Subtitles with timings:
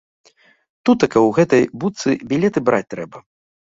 [0.85, 3.29] Тутака ў гэтай будцы білеты браць трэба.